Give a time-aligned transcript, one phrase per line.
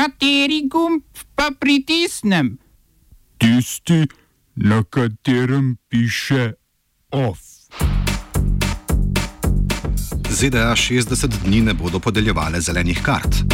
[0.00, 1.02] Kateri gumb
[1.36, 2.54] pa pritisnem?
[3.36, 4.06] Tisti,
[4.56, 6.52] na katerem piše
[7.12, 7.38] OF.
[10.30, 13.44] ZDA 60 dni ne bodo podeljevale zelenih kart.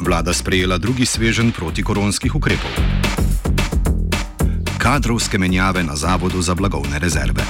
[0.00, 2.72] Vlada sprejela drugi svežen protikoronskih ukrepov.
[4.78, 7.44] Kadrovske menjave na Zavodu za blagovne rezerve.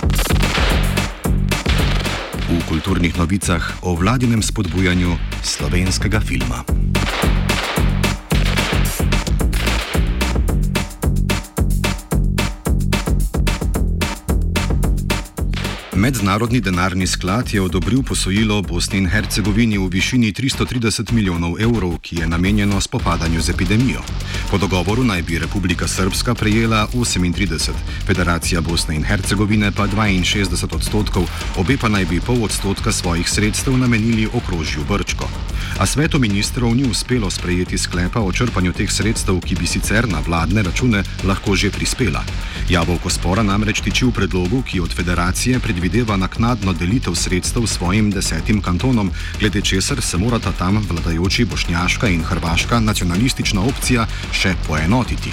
[2.51, 6.65] V kulturnih novicah o vladinem spodbujanju slovenskega filma.
[15.97, 22.17] Mednarodni denarni sklad je odobril posojilo Bosni in Hercegovini v višini 330 milijonov evrov, ki
[22.17, 24.01] je namenjeno spopadanju z epidemijo.
[24.51, 27.71] Po dogovoru naj bi Republika Srpska prejela 38,
[28.07, 33.79] Federacija Bosne in Hercegovine pa 62 odstotkov, obe pa naj bi pol odstotka svojih sredstev
[33.79, 35.29] namenili okrožju Brčko.
[35.79, 40.21] A svetu ministrov ni uspelo sprejeti sklepa o črpanju teh sredstev, ki bi sicer na
[40.27, 42.25] vladne račune lahko že prispela.
[42.69, 45.84] Jabolko spora namreč tiči v predlogu, ki od federacije predvideva
[46.17, 52.81] naknadno delitev sredstev svojim desetim kantonom, glede česar se morata tam vladajoči bošnjaška in hrvaška
[52.81, 55.31] nacionalistična opcija še poenotiti.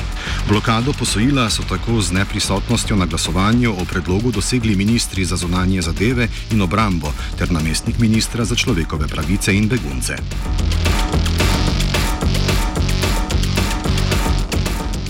[0.47, 6.27] Blokado posojila so tako z neprisotnostjo na glasovanju o predlogu dosegli ministri za zunanje zadeve
[6.51, 10.17] in obrambo ter namestnik ministra za človekove pravice in begunce.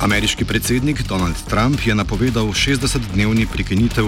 [0.02, 4.06] Ameriški predsednik Donald Trump je napovedal 60-dnevni prekinitev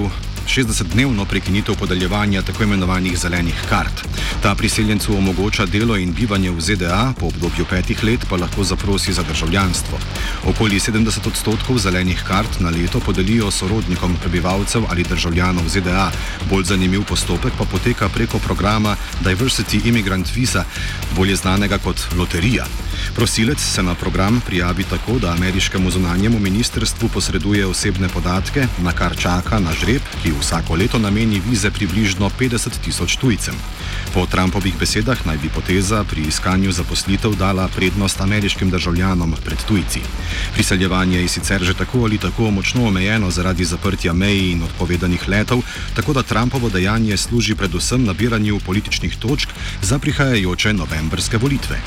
[0.47, 4.07] 60-dnevno prekinitev podeljevanja tako imenovanih zelenih kart.
[4.41, 9.13] Ta priseljencu omogoča delo in bivanje v ZDA, po obdobju petih let pa lahko zaprosi
[9.13, 9.99] za državljanstvo.
[10.45, 16.11] Okoli 70 odstotkov zelenih kart na leto podelijo sorodnikom prebivalcev ali državljanov ZDA.
[16.49, 20.65] Bolj zanimiv postopek pa poteka preko programa Diversity Immigrant Visa,
[21.15, 22.65] bolje znanega kot loterija.
[23.15, 29.17] Prosilec se na program prijavi tako, da ameriškemu zunanjemu ministrstvu posreduje osebne podatke, na kar
[29.17, 33.55] čaka na žreb, ki vsako leto nameni vize približno 50 tisoč tujcem.
[34.13, 40.01] Po Trumpovih besedah naj bi poteza pri iskanju zaposlitev dala prednost ameriškim državljanom pred tujci.
[40.53, 45.61] Priseljevanje je sicer že tako ali tako močno omejeno zaradi zaprtja meji in odpovedanih letov,
[45.95, 49.49] tako da Trumpovo dejanje služi predvsem nabiranju političnih točk
[49.81, 51.81] za prihajajoče novembrske volitve.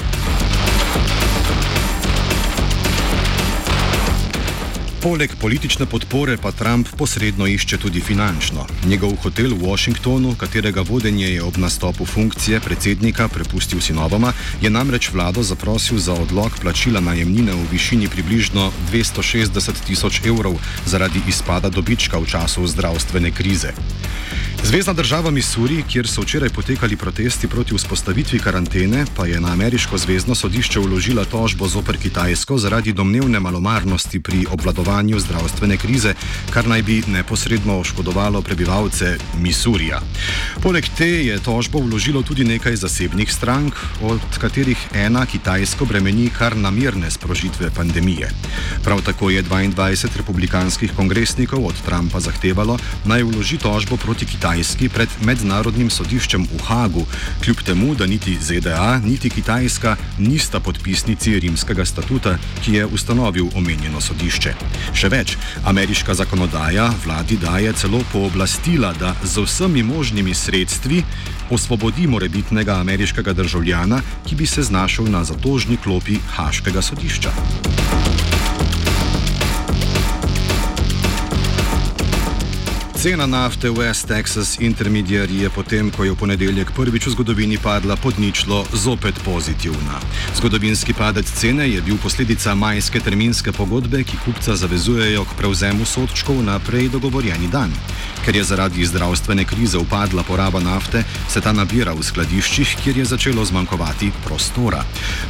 [5.07, 8.67] Poleg politične podpore pa Trump posredno išče tudi finančno.
[8.91, 15.13] Njegov hotel v Washingtonu, katerega vodenje je ob nastopu funkcije predsednika prepustil sinovoma, je namreč
[15.15, 22.19] vlado zaprosil za odlog plačila najemnine v višini približno 260 tisoč evrov zaradi izpada dobička
[22.19, 23.79] v času zdravstvene krize.
[24.65, 29.99] Zvezdna država Missouri, kjer so včeraj potekali protesti proti vzpostavitvi karantene, pa je na ameriško
[29.99, 36.15] zvezdno sodišče vložila tožbo zoper Kitajsko zaradi domnevne malomarnosti pri obvladovanju zdravstvene krize,
[36.51, 40.01] kar naj bi neposredno oškodovalo prebivalce Missourija.
[40.63, 46.57] Poleg te je tožbo vložilo tudi nekaj zasebnih strank, od katerih ena Kitajsko bremeni kar
[46.57, 48.31] namirne sprožitve pandemije.
[48.85, 54.46] Prav tako je 22 republikanskih kongresnikov od Trumpa zahtevalo, naj vloži tožbo proti Kitajski.
[54.47, 57.01] Kitajski pred mednarodnim sodiščem v Hagu,
[57.43, 63.99] kljub temu, da niti ZDA, niti Kitajska nista podpisnici rimskega statuta, ki je ustanovil omenjeno
[63.99, 64.55] sodišče.
[64.95, 65.35] Še več,
[65.67, 71.03] ameriška zakonodaja vladi daje celo pooblastila, da z vsemi možnimi sredstvi
[71.51, 73.99] osvobodi morebitnega ameriškega državljana,
[74.31, 77.35] ki bi se znašel na zatožni klopi Haškega sodišča.
[82.97, 87.61] Cena nafte v West Texas Intermediate je potem, ko je v ponedeljek prvič v zgodovini
[87.61, 90.01] padla pod ničlo, zopet pozitivna.
[90.33, 96.41] Zgodovinski padec cene je bil posledica majske terminske pogodbe, ki kupca zavezujejo k prevzemu sodčkov
[96.41, 97.69] na prej dogovorjeni dan.
[98.25, 103.13] Ker je zaradi zdravstvene krize upadla poraba nafte, se ta nabira v skladiščih, kjer je
[103.13, 104.81] začelo zmanjkovati prostora.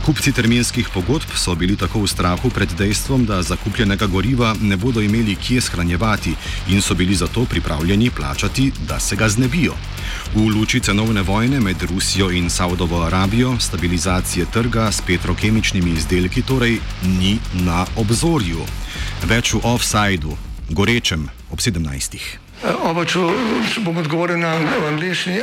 [0.07, 5.03] Kupci terminskih pogodb so bili tako v strahu pred dejstvom, da zakupljenega goriva ne bodo
[5.03, 6.39] imeli kje shranjevati
[6.71, 9.73] in so bili zato pripravljeni pripravljeni plačati, da se ga znebijo.
[10.35, 16.79] V luči cenovne vojne med Rusijo in Saudovo Arabijo stabilizacije trga s petrokemičnimi izdelki torej
[17.03, 18.61] ni na obzorju.
[19.25, 20.37] Več v offsajdu,
[20.69, 22.46] gorečem ob 17.
[22.65, 23.21] Oba, če,
[23.69, 24.57] če bom odgovoril na
[24.89, 25.43] angliški.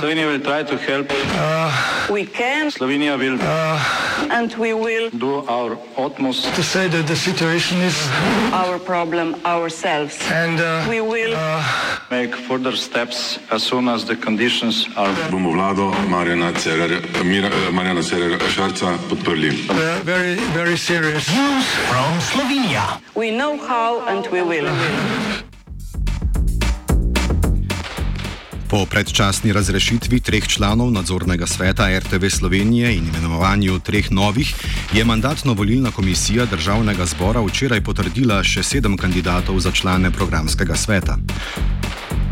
[0.00, 1.14] Slovenija bo poskušala pomagati.
[1.36, 3.36] Uh, Slovenija bo.
[4.30, 7.96] and we will do our utmost to say that the situation is,
[8.52, 10.16] our problem ourselves.
[10.30, 11.34] and uh, We will
[12.10, 18.38] make further steps as soon as the conditions are bomo vlado Marjana eh, Marjana Cererja
[18.48, 19.50] Šarca podprli.
[19.68, 21.28] uh, very, very serious.
[23.14, 24.68] we know how and we will.
[28.72, 34.54] Po predčasni razrešitvi treh članov nadzornega sveta RTV Slovenije in imenovanju treh novih
[34.92, 41.18] je mandatno-volilna komisija državnega zbora včeraj potrdila še sedem kandidatov za člane programskega sveta.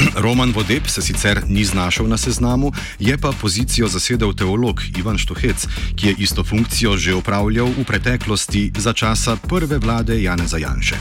[0.24, 5.66] Roman Vodeb se sicer ni znašel na seznamu, je pa pozicijo zasedel teolog Ivan Štuhec,
[5.96, 10.96] ki je isto funkcijo že upravljal v preteklosti za časa prve vlade Janeza Janše.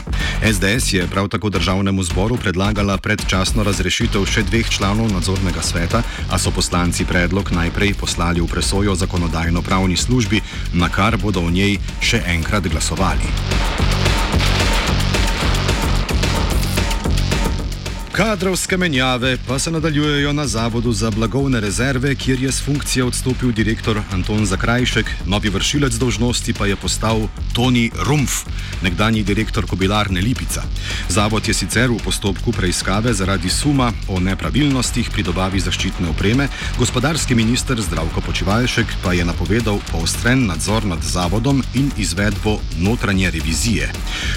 [0.52, 6.38] SDS je prav tako državnemu zboru predlagala predčasno razrešitev še dveh članov nadzornega sveta, a
[6.38, 10.40] so poslanci predlog najprej poslali v presojo zakonodajno-pravni službi,
[10.72, 14.09] na kar bodo v njej še enkrat glasovali.
[18.20, 23.52] Kadrovske menjave pa se nadaljujejo na Zavodu za blagovne rezerve, kjer je z funkcije odstopil
[23.52, 27.20] direktor Anton Zakrajšek, novi vršilec dožnosti pa je postal
[27.52, 28.32] Toni Rumpf,
[28.82, 30.62] nekdanji direktor kobilarne Lipica.
[31.08, 37.34] Zavod je sicer v postopku preiskave zaradi suma o nepravilnostih pri dobavi zaščitne opreme, gospodarski
[37.34, 43.92] minister Zdravko Počivalšek pa je napovedal poostren nadzor nad zavodom in izvedbo notranje revizije.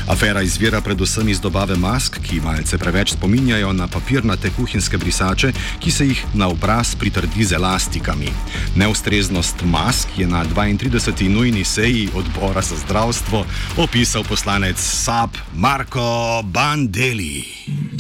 [0.08, 5.92] Afera izvira predvsem iz dobave mask, ki malce preveč spominjajo na papirnate kuhinjske brisače, ki
[5.92, 8.30] se jih na obraz pritrdi z elastikami.
[8.76, 11.30] Neustreznost mask je na 32.
[11.30, 13.46] nujni seji odbora za zdravstvo
[13.78, 17.44] opisal poslanec SAP Marko Bandeli.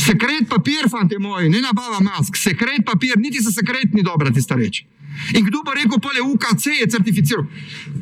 [0.03, 4.55] Sekret papir, fanti moji, ne nabava mask, sekret papir, niti za sekret ni dobra tista
[4.55, 4.83] reč.
[5.37, 7.45] In kdo bo rekel, pole UKC je certificiral?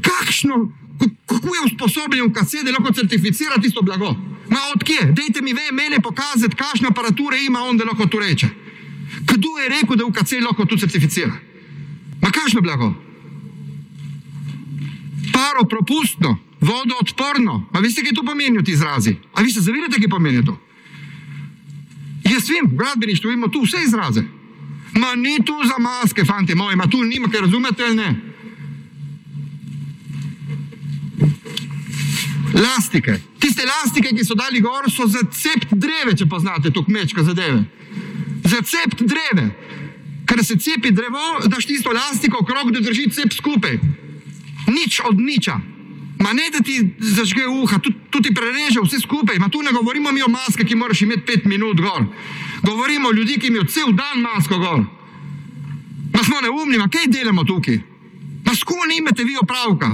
[0.01, 0.71] Kakšno,
[1.25, 4.15] kako je usposobljen UKC, da lahko certificira tisto blago?
[4.49, 5.11] Ma odkje?
[5.17, 8.49] Dajte mi ve, mene pokazati, kakšne aparature ima on, da lahko to reče.
[9.21, 11.33] Kdo je rekel, da UKC lahko to certificira?
[12.21, 12.93] Ma kakšno blago?
[15.33, 17.67] Paro propustno, vodoodporno.
[17.73, 19.15] A veste, kaj to pomenijo ti izrazi?
[19.33, 20.57] A vi se zavedate, kaj pomeni to?
[22.31, 24.23] Jaz vem, v gradbeništvu imamo tu vse izraze.
[24.93, 28.15] Ma ni tu za maske, fanti moji, ma tu nima, kaj razumete ali ne.
[32.53, 33.19] Lastike.
[33.39, 37.63] Tiste lastike, ki so dali gor, so za cept dreve, če poznate to kmečko zadeve.
[38.43, 39.47] Za cept dreve.
[40.27, 43.79] Ker se cepi drevo, daš tisto lastiko okrog, da drži cep skupaj.
[44.67, 45.59] Nič od niča.
[46.21, 49.39] Ma ne, da ti zažge uha, tu, tu ti prereže vse skupaj.
[49.39, 52.05] Ma tu ne govorimo mi o maskah, ki moraš imeti pet minut gor.
[52.61, 54.83] Govorimo o ljudeh, ki imajo cel dan masko gor.
[56.13, 57.79] Ma smo neumni, ma kaj delamo tukaj?
[58.45, 59.91] Ma s kom imate vi opravka?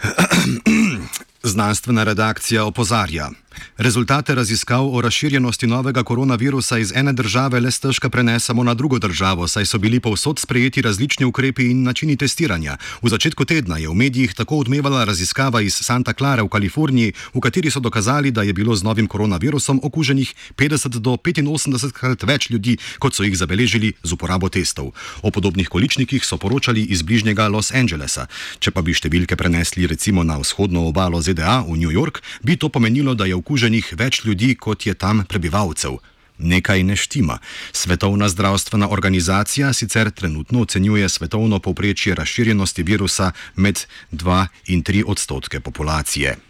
[1.52, 3.30] Znanstvena redakcija opozarja.
[3.76, 9.48] Rezultate raziskav o razširjenosti novega koronavirusa iz ene države le stežka prenesemo na drugo državo,
[9.48, 12.76] saj so bili povsod sprejeti različni ukrepi in načini testiranja.
[13.02, 17.40] V začetku tedna je v medijih tako odmevala raziskava iz Santa Clara v Kaliforniji, v
[17.40, 22.50] kateri so dokazali, da je bilo z novim koronavirusom okuženih 50 do 85 krat več
[22.50, 24.92] ljudi, kot so jih zabeležili z uporabo testov.
[25.22, 28.28] O podobnih količnikih so poročali iz bližnjega Los Angelesa.
[28.60, 32.68] Če pa bi številke prenesli recimo na vzhodno obalo ZDA v New York, bi to
[32.68, 35.98] pomenilo, da je okuženih več ljudi, kot je tam prebivalcev.
[36.40, 37.38] Nekaj ne štima.
[37.72, 45.60] Svetovna zdravstvena organizacija sicer trenutno ocenjuje svetovno povprečje razširjenosti virusa med 2 in 3 odstotke
[45.60, 46.49] populacije.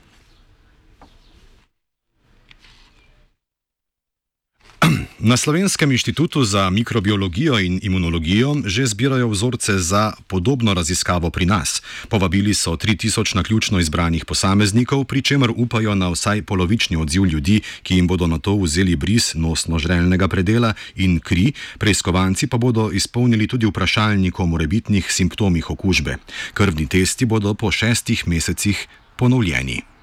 [5.31, 11.83] Na Slovenskem inštitutu za mikrobiologijo in imunologijo že zbirajo vzorce za podobno raziskavo pri nas.
[12.09, 17.95] Povabili so 3000 naključno izbranih posameznikov, pri čemer upajo na vsaj polovični odziv ljudi, ki
[17.95, 23.67] jim bodo na to vzeli bris nosno-žrelnega predela in kri, preiskovanci pa bodo izpolnili tudi
[23.67, 26.17] vprašalnik o morebitnih simptomih okužbe.
[26.55, 30.00] Krvni testi bodo po šestih mesecih ponovljeni.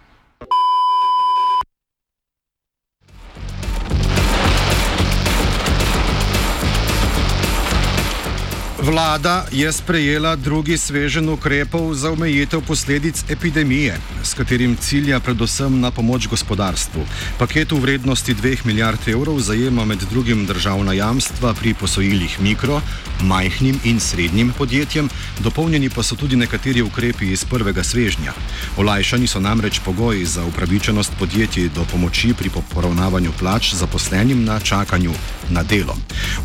[8.88, 13.98] Vlada je sprejela drugi svežen ukrepov za omejitev posledic epidemije.
[14.28, 17.06] S katerim cilja predvsem na pomoč gospodarstvu.
[17.40, 22.82] Paket v vrednosti 2 milijard evrov zajema med drugim državna jamstva pri posojilih mikro,
[23.24, 28.34] majhnim in srednjim podjetjem, dopolnjeni pa so tudi nekateri ukrepi iz prvega svežnja.
[28.78, 35.14] Olajšani so namreč pogoji za upravičenost podjetij do pomoči pri poravnavanju plač zaposlenim na čakanju
[35.50, 35.96] na delo.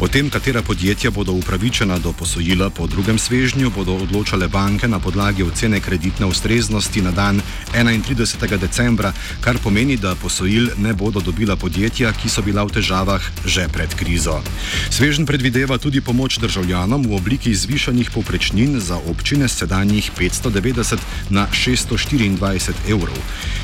[0.01, 4.99] O tem, katera podjetja bodo upravičena do posojila po drugem svežnju, bodo odločale banke na
[4.99, 8.59] podlagi ocene kreditne ustreznosti na dan 31.
[8.59, 13.69] decembra, kar pomeni, da posojil ne bodo dobila podjetja, ki so bila v težavah že
[13.73, 14.43] pred krizo.
[14.91, 21.01] Svežen predvideva tudi pomoč državljanom v obliki zvišanih povprečnin za občine s sedanjih 590
[21.31, 23.17] na 624 evrov.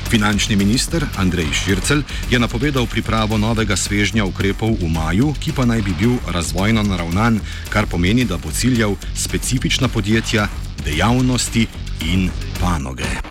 [0.09, 5.85] Finančni minister Andrej Šircel je napovedal pripravo novega svežnja ukrepov v maju, ki pa naj
[5.85, 10.49] bi bil razvojno naravnan, kar pomeni, da bo ciljal specifična podjetja,
[10.85, 11.67] dejavnosti
[12.09, 13.28] in panoge.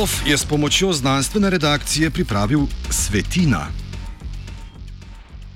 [0.00, 3.81] OF je s pomočjo znanstvene redakcije pripravil Svetina.